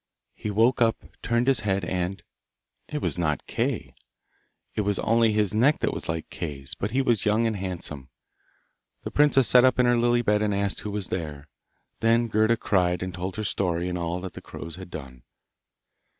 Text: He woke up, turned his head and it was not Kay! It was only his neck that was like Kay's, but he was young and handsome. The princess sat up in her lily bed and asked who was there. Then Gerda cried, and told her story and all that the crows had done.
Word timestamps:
He 0.33 0.49
woke 0.49 0.81
up, 0.81 0.95
turned 1.21 1.45
his 1.45 1.59
head 1.59 1.85
and 1.85 2.23
it 2.87 3.03
was 3.03 3.19
not 3.19 3.45
Kay! 3.45 3.93
It 4.73 4.81
was 4.81 4.97
only 4.97 5.31
his 5.31 5.53
neck 5.53 5.77
that 5.81 5.93
was 5.93 6.09
like 6.09 6.31
Kay's, 6.31 6.73
but 6.73 6.89
he 6.89 7.03
was 7.03 7.23
young 7.23 7.45
and 7.45 7.55
handsome. 7.55 8.09
The 9.03 9.11
princess 9.11 9.47
sat 9.47 9.63
up 9.63 9.77
in 9.77 9.85
her 9.85 9.97
lily 9.97 10.23
bed 10.23 10.41
and 10.41 10.55
asked 10.55 10.79
who 10.79 10.89
was 10.89 11.09
there. 11.09 11.49
Then 11.99 12.29
Gerda 12.29 12.57
cried, 12.57 13.03
and 13.03 13.13
told 13.13 13.35
her 13.35 13.43
story 13.43 13.87
and 13.89 13.97
all 13.99 14.19
that 14.21 14.33
the 14.33 14.41
crows 14.41 14.75
had 14.75 14.89
done. 14.89 15.21